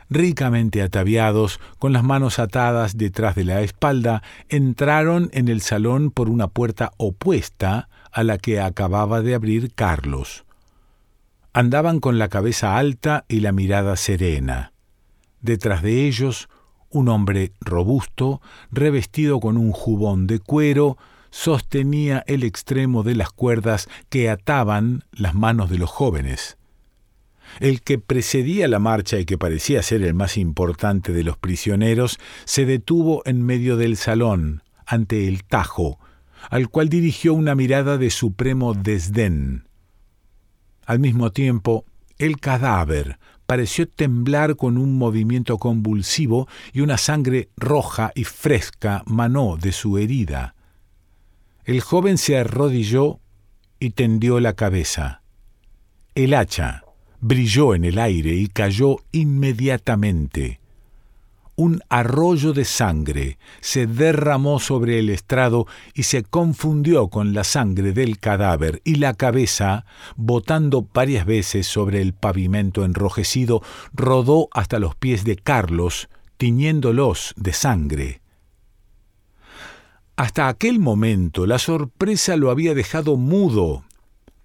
ricamente 0.09 0.81
ataviados, 0.81 1.59
con 1.79 1.91
las 1.91 2.03
manos 2.03 2.39
atadas 2.39 2.97
detrás 2.97 3.35
de 3.35 3.45
la 3.45 3.61
espalda, 3.61 4.21
entraron 4.47 5.29
en 5.33 5.47
el 5.47 5.61
salón 5.61 6.11
por 6.11 6.29
una 6.29 6.47
puerta 6.47 6.91
opuesta 6.97 7.89
a 8.11 8.23
la 8.23 8.37
que 8.37 8.61
acababa 8.61 9.21
de 9.21 9.33
abrir 9.33 9.73
Carlos. 9.73 10.45
Andaban 11.51 11.99
con 11.99 12.19
la 12.19 12.27
cabeza 12.29 12.77
alta 12.77 13.25
y 13.27 13.39
la 13.39 13.51
mirada 13.51 13.95
serena. 13.95 14.71
Detrás 15.41 15.81
de 15.81 16.07
ellos, 16.07 16.47
un 16.95 17.09
hombre 17.09 17.51
robusto, 17.59 18.41
revestido 18.71 19.41
con 19.41 19.57
un 19.57 19.71
jubón 19.71 20.27
de 20.27 20.39
cuero, 20.39 20.97
sostenía 21.29 22.23
el 22.25 22.43
extremo 22.43 23.03
de 23.03 23.15
las 23.15 23.31
cuerdas 23.31 23.89
que 24.09 24.29
ataban 24.29 25.03
las 25.11 25.35
manos 25.35 25.69
de 25.69 25.77
los 25.77 25.89
jóvenes. 25.89 26.57
El 27.59 27.81
que 27.81 27.99
precedía 27.99 28.69
la 28.69 28.79
marcha 28.79 29.19
y 29.19 29.25
que 29.25 29.37
parecía 29.37 29.83
ser 29.83 30.03
el 30.03 30.13
más 30.13 30.37
importante 30.37 31.11
de 31.11 31.23
los 31.23 31.37
prisioneros, 31.37 32.17
se 32.45 32.65
detuvo 32.65 33.21
en 33.25 33.41
medio 33.41 33.75
del 33.75 33.97
salón, 33.97 34.63
ante 34.85 35.27
el 35.27 35.43
Tajo, 35.43 35.99
al 36.49 36.69
cual 36.69 36.87
dirigió 36.87 37.33
una 37.33 37.55
mirada 37.55 37.97
de 37.97 38.09
supremo 38.09 38.73
desdén. 38.73 39.67
Al 40.85 40.99
mismo 40.99 41.31
tiempo, 41.31 41.83
el 42.17 42.39
cadáver 42.39 43.19
pareció 43.45 43.87
temblar 43.87 44.55
con 44.55 44.77
un 44.77 44.97
movimiento 44.97 45.57
convulsivo 45.57 46.47
y 46.73 46.81
una 46.81 46.97
sangre 46.97 47.49
roja 47.57 48.11
y 48.15 48.23
fresca 48.23 49.03
manó 49.05 49.57
de 49.57 49.71
su 49.71 49.97
herida. 49.97 50.55
El 51.63 51.81
joven 51.81 52.17
se 52.17 52.37
arrodilló 52.37 53.19
y 53.79 53.91
tendió 53.91 54.39
la 54.39 54.53
cabeza. 54.53 55.21
El 56.15 56.33
hacha, 56.33 56.83
brilló 57.19 57.75
en 57.75 57.85
el 57.85 57.99
aire 57.99 58.33
y 58.35 58.47
cayó 58.47 58.97
inmediatamente. 59.11 60.59
Un 61.55 61.81
arroyo 61.89 62.51
de 62.51 62.65
sangre 62.65 63.37
se 63.61 63.87
derramó 63.87 64.59
sobre 64.59 64.99
el 64.99 65.09
estrado 65.09 65.67
y 65.93 66.03
se 66.03 66.23
confundió 66.23 67.07
con 67.07 67.33
la 67.33 67.43
sangre 67.43 67.93
del 67.93 68.19
cadáver 68.19 68.81
y 68.83 68.95
la 68.95 69.13
cabeza, 69.13 69.85
botando 70.15 70.87
varias 70.93 71.25
veces 71.25 71.65
sobre 71.67 72.01
el 72.01 72.13
pavimento 72.13 72.83
enrojecido, 72.83 73.61
rodó 73.93 74.49
hasta 74.51 74.79
los 74.79 74.95
pies 74.95 75.23
de 75.23 75.37
Carlos, 75.37 76.09
tiñéndolos 76.37 77.33
de 77.37 77.53
sangre. 77.53 78.21
Hasta 80.17 80.47
aquel 80.49 80.79
momento 80.79 81.45
la 81.45 81.59
sorpresa 81.59 82.35
lo 82.35 82.51
había 82.51 82.73
dejado 82.73 83.15
mudo 83.15 83.83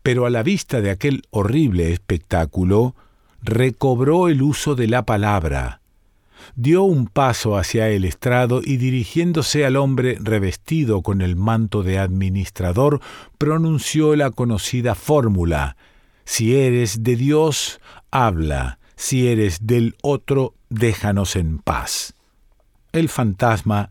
pero 0.02 0.26
a 0.26 0.31
la 0.31 0.43
vista 0.43 0.81
de 0.81 0.90
aquel 0.90 1.23
horrible 1.31 1.93
espectáculo, 1.93 2.95
recobró 3.43 4.29
el 4.29 4.43
uso 4.43 4.75
de 4.75 4.88
la 4.88 5.05
palabra, 5.05 5.79
dio 6.54 6.82
un 6.82 7.06
paso 7.06 7.56
hacia 7.56 7.88
el 7.88 8.04
estrado 8.04 8.61
y 8.64 8.76
dirigiéndose 8.76 9.64
al 9.64 9.76
hombre 9.76 10.16
revestido 10.20 11.02
con 11.02 11.20
el 11.20 11.37
manto 11.37 11.82
de 11.82 11.99
administrador, 11.99 13.00
pronunció 13.38 14.16
la 14.16 14.31
conocida 14.31 14.94
fórmula 14.94 15.76
Si 16.24 16.57
eres 16.57 17.03
de 17.03 17.16
Dios, 17.16 17.81
habla, 18.11 18.79
si 18.96 19.29
eres 19.29 19.66
del 19.66 19.96
otro, 20.03 20.55
déjanos 20.68 21.37
en 21.37 21.59
paz. 21.59 22.14
El 22.92 23.09
fantasma 23.09 23.90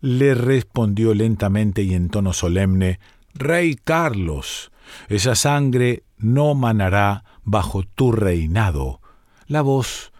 le 0.00 0.34
respondió 0.34 1.14
lentamente 1.14 1.82
y 1.82 1.94
en 1.94 2.08
tono 2.10 2.32
solemne 2.32 3.00
Rey 3.34 3.74
Carlos, 3.74 4.70
esa 5.08 5.34
sangre 5.34 6.04
no 6.18 6.54
manará 6.54 7.24
bajo 7.44 7.82
tu 7.82 8.12
reinado. 8.12 9.00
La 9.46 9.62
voz 9.62 10.12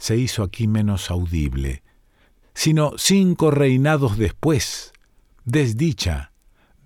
se 0.00 0.16
hizo 0.16 0.42
aquí 0.42 0.66
menos 0.66 1.10
audible, 1.10 1.84
sino 2.54 2.94
cinco 2.96 3.50
reinados 3.50 4.16
después. 4.16 4.92
Desdicha, 5.44 6.32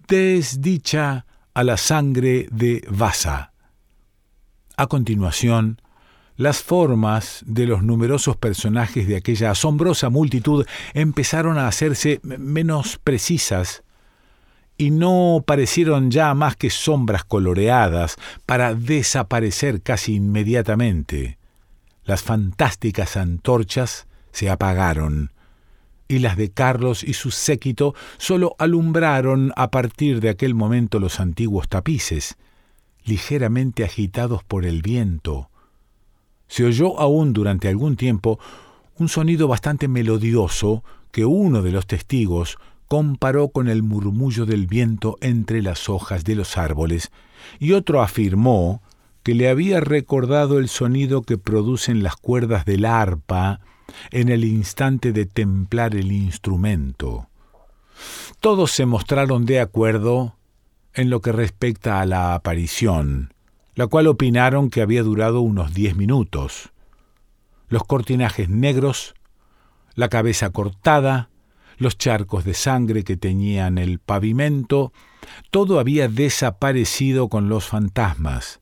desdicha 0.08 1.24
a 1.54 1.64
la 1.64 1.76
sangre 1.76 2.48
de 2.50 2.84
Vasa. 2.90 3.52
A 4.76 4.88
continuación, 4.88 5.80
las 6.36 6.60
formas 6.60 7.44
de 7.46 7.66
los 7.66 7.84
numerosos 7.84 8.36
personajes 8.36 9.06
de 9.06 9.16
aquella 9.16 9.52
asombrosa 9.52 10.10
multitud 10.10 10.66
empezaron 10.92 11.56
a 11.56 11.68
hacerse 11.68 12.20
menos 12.24 12.98
precisas 13.02 13.84
y 14.76 14.90
no 14.90 15.44
parecieron 15.46 16.10
ya 16.10 16.34
más 16.34 16.56
que 16.56 16.70
sombras 16.70 17.24
coloreadas 17.24 18.16
para 18.44 18.74
desaparecer 18.74 19.82
casi 19.82 20.16
inmediatamente. 20.16 21.38
Las 22.04 22.22
fantásticas 22.22 23.16
antorchas 23.16 24.06
se 24.30 24.50
apagaron, 24.50 25.32
y 26.06 26.18
las 26.18 26.36
de 26.36 26.50
Carlos 26.50 27.02
y 27.02 27.14
su 27.14 27.30
séquito 27.30 27.94
sólo 28.18 28.56
alumbraron 28.58 29.52
a 29.56 29.70
partir 29.70 30.20
de 30.20 30.28
aquel 30.28 30.54
momento 30.54 31.00
los 31.00 31.18
antiguos 31.18 31.68
tapices, 31.68 32.36
ligeramente 33.04 33.84
agitados 33.84 34.44
por 34.44 34.66
el 34.66 34.82
viento. 34.82 35.48
Se 36.46 36.64
oyó 36.64 37.00
aún 37.00 37.32
durante 37.32 37.68
algún 37.68 37.96
tiempo 37.96 38.38
un 38.96 39.08
sonido 39.08 39.48
bastante 39.48 39.88
melodioso 39.88 40.84
que 41.10 41.24
uno 41.24 41.62
de 41.62 41.72
los 41.72 41.86
testigos 41.86 42.58
comparó 42.86 43.48
con 43.48 43.68
el 43.68 43.82
murmullo 43.82 44.46
del 44.46 44.66
viento 44.66 45.16
entre 45.20 45.62
las 45.62 45.88
hojas 45.88 46.22
de 46.24 46.34
los 46.34 46.58
árboles, 46.58 47.10
y 47.58 47.72
otro 47.72 48.02
afirmó 48.02 48.82
que 49.24 49.34
le 49.34 49.48
había 49.48 49.80
recordado 49.80 50.58
el 50.58 50.68
sonido 50.68 51.22
que 51.22 51.38
producen 51.38 52.02
las 52.02 52.14
cuerdas 52.14 52.66
del 52.66 52.84
arpa 52.84 53.60
en 54.10 54.28
el 54.28 54.44
instante 54.44 55.12
de 55.12 55.24
templar 55.24 55.96
el 55.96 56.12
instrumento. 56.12 57.28
Todos 58.40 58.70
se 58.70 58.84
mostraron 58.84 59.46
de 59.46 59.60
acuerdo 59.60 60.36
en 60.92 61.08
lo 61.08 61.20
que 61.22 61.32
respecta 61.32 62.02
a 62.02 62.06
la 62.06 62.34
aparición, 62.34 63.32
la 63.74 63.86
cual 63.86 64.08
opinaron 64.08 64.68
que 64.68 64.82
había 64.82 65.02
durado 65.02 65.40
unos 65.40 65.72
diez 65.72 65.96
minutos. 65.96 66.70
Los 67.68 67.84
cortinajes 67.84 68.50
negros, 68.50 69.14
la 69.94 70.10
cabeza 70.10 70.50
cortada, 70.50 71.30
los 71.78 71.96
charcos 71.96 72.44
de 72.44 72.52
sangre 72.52 73.04
que 73.04 73.16
teñían 73.16 73.78
el 73.78 74.00
pavimento, 74.00 74.92
todo 75.50 75.80
había 75.80 76.08
desaparecido 76.08 77.30
con 77.30 77.48
los 77.48 77.64
fantasmas. 77.64 78.60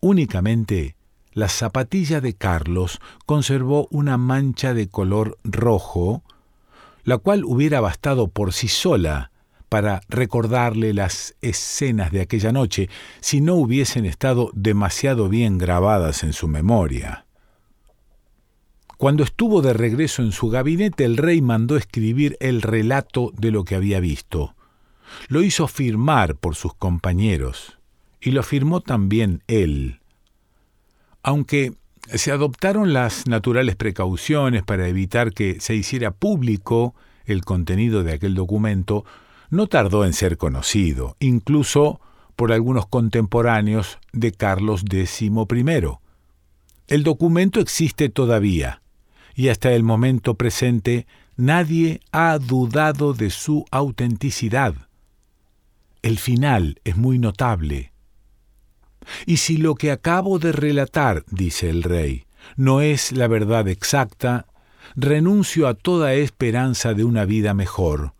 Únicamente 0.00 0.96
la 1.32 1.48
zapatilla 1.48 2.20
de 2.20 2.34
Carlos 2.34 3.00
conservó 3.26 3.86
una 3.90 4.16
mancha 4.16 4.74
de 4.74 4.88
color 4.88 5.38
rojo, 5.44 6.22
la 7.04 7.18
cual 7.18 7.44
hubiera 7.44 7.80
bastado 7.80 8.28
por 8.28 8.52
sí 8.52 8.68
sola 8.68 9.30
para 9.68 10.00
recordarle 10.08 10.92
las 10.92 11.36
escenas 11.42 12.10
de 12.10 12.22
aquella 12.22 12.50
noche 12.50 12.88
si 13.20 13.40
no 13.40 13.54
hubiesen 13.54 14.04
estado 14.04 14.50
demasiado 14.54 15.28
bien 15.28 15.58
grabadas 15.58 16.24
en 16.24 16.32
su 16.32 16.48
memoria. 16.48 17.26
Cuando 18.96 19.22
estuvo 19.22 19.62
de 19.62 19.72
regreso 19.72 20.22
en 20.22 20.32
su 20.32 20.50
gabinete, 20.50 21.04
el 21.04 21.16
rey 21.16 21.40
mandó 21.40 21.76
escribir 21.76 22.36
el 22.40 22.60
relato 22.60 23.32
de 23.36 23.50
lo 23.50 23.64
que 23.64 23.74
había 23.74 24.00
visto. 24.00 24.54
Lo 25.28 25.42
hizo 25.42 25.68
firmar 25.68 26.36
por 26.36 26.54
sus 26.54 26.74
compañeros, 26.74 27.79
y 28.20 28.32
lo 28.32 28.42
firmó 28.42 28.80
también 28.80 29.42
él. 29.46 30.00
Aunque 31.22 31.72
se 32.14 32.32
adoptaron 32.32 32.92
las 32.92 33.26
naturales 33.26 33.76
precauciones 33.76 34.62
para 34.62 34.88
evitar 34.88 35.32
que 35.32 35.60
se 35.60 35.74
hiciera 35.74 36.10
público 36.10 36.94
el 37.24 37.44
contenido 37.44 38.02
de 38.02 38.12
aquel 38.12 38.34
documento, 38.34 39.04
no 39.50 39.66
tardó 39.66 40.04
en 40.04 40.12
ser 40.12 40.36
conocido, 40.36 41.16
incluso 41.20 42.00
por 42.36 42.52
algunos 42.52 42.86
contemporáneos 42.86 43.98
de 44.12 44.32
Carlos 44.32 44.84
X 44.90 45.22
I. 45.22 45.32
El 46.86 47.02
documento 47.02 47.60
existe 47.60 48.08
todavía, 48.08 48.82
y 49.34 49.48
hasta 49.48 49.72
el 49.72 49.82
momento 49.82 50.34
presente 50.34 51.06
nadie 51.36 52.00
ha 52.12 52.38
dudado 52.38 53.14
de 53.14 53.30
su 53.30 53.64
autenticidad. 53.70 54.74
El 56.02 56.18
final 56.18 56.80
es 56.84 56.96
muy 56.96 57.18
notable. 57.18 57.92
Y 59.26 59.38
si 59.38 59.56
lo 59.56 59.74
que 59.74 59.90
acabo 59.90 60.38
de 60.38 60.52
relatar, 60.52 61.24
dice 61.30 61.70
el 61.70 61.82
rey, 61.82 62.24
no 62.56 62.80
es 62.80 63.12
la 63.12 63.28
verdad 63.28 63.68
exacta, 63.68 64.46
renuncio 64.96 65.68
a 65.68 65.74
toda 65.74 66.14
esperanza 66.14 66.94
de 66.94 67.04
una 67.04 67.24
vida 67.24 67.54
mejor, 67.54 68.14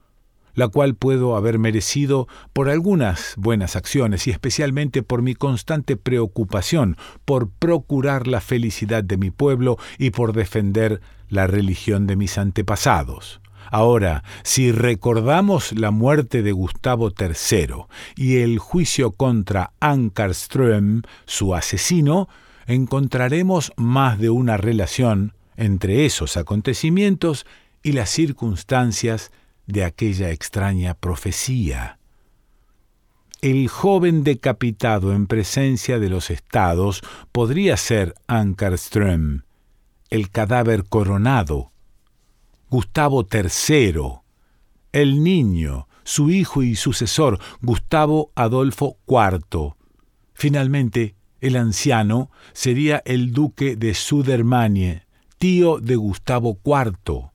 la 0.54 0.68
cual 0.68 0.94
puedo 0.94 1.36
haber 1.36 1.58
merecido 1.58 2.28
por 2.52 2.68
algunas 2.68 3.34
buenas 3.36 3.76
acciones 3.76 4.26
y 4.26 4.30
especialmente 4.30 5.02
por 5.02 5.22
mi 5.22 5.34
constante 5.34 5.96
preocupación 5.96 6.96
por 7.24 7.50
procurar 7.50 8.26
la 8.26 8.40
felicidad 8.40 9.04
de 9.04 9.16
mi 9.16 9.30
pueblo 9.30 9.78
y 9.98 10.10
por 10.10 10.32
defender 10.32 11.00
la 11.28 11.46
religión 11.46 12.06
de 12.06 12.16
mis 12.16 12.38
antepasados. 12.38 13.40
Ahora, 13.70 14.24
si 14.42 14.72
recordamos 14.72 15.72
la 15.72 15.90
muerte 15.92 16.42
de 16.42 16.52
Gustavo 16.52 17.10
III 17.10 17.86
y 18.16 18.38
el 18.38 18.58
juicio 18.58 19.12
contra 19.12 19.72
Ankarström, 19.80 21.02
su 21.24 21.54
asesino, 21.54 22.28
encontraremos 22.66 23.72
más 23.76 24.18
de 24.18 24.30
una 24.30 24.56
relación 24.56 25.34
entre 25.56 26.04
esos 26.04 26.36
acontecimientos 26.36 27.46
y 27.82 27.92
las 27.92 28.10
circunstancias 28.10 29.30
de 29.66 29.84
aquella 29.84 30.30
extraña 30.30 30.94
profecía. 30.94 31.98
El 33.40 33.68
joven 33.68 34.24
decapitado 34.24 35.14
en 35.14 35.26
presencia 35.26 35.98
de 35.98 36.10
los 36.10 36.30
estados 36.30 37.02
podría 37.32 37.76
ser 37.76 38.14
Ankarström, 38.26 39.44
el 40.10 40.30
cadáver 40.30 40.84
coronado, 40.84 41.70
Gustavo 42.70 43.26
III, 43.30 44.20
el 44.92 45.24
niño, 45.24 45.88
su 46.04 46.30
hijo 46.30 46.62
y 46.62 46.76
sucesor, 46.76 47.40
Gustavo 47.60 48.30
Adolfo 48.36 48.96
IV. 49.08 49.74
Finalmente, 50.34 51.16
el 51.40 51.56
anciano 51.56 52.30
sería 52.52 53.02
el 53.04 53.32
duque 53.32 53.74
de 53.74 53.94
Sudermanie, 53.94 55.02
tío 55.38 55.80
de 55.80 55.96
Gustavo 55.96 56.58
IV. 56.64 57.30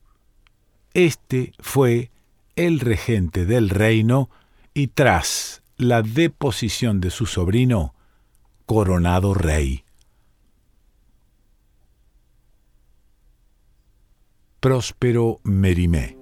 Este 0.94 1.52
fue 1.58 2.10
el 2.54 2.80
regente 2.80 3.44
del 3.44 3.68
reino 3.68 4.30
y 4.72 4.88
tras 4.88 5.62
la 5.76 6.00
deposición 6.00 7.00
de 7.00 7.10
su 7.10 7.26
sobrino, 7.26 7.94
coronado 8.64 9.34
rey. 9.34 9.85
Próspero 14.66 15.38
Merimé 15.44 16.18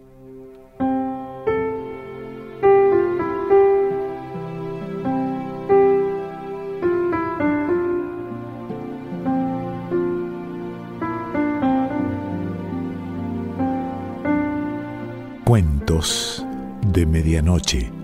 Cuentos 15.46 16.44
de 16.92 17.06
Medianoche. 17.06 18.03